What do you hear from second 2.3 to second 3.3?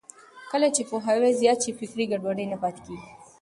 نه پاتې کېږي.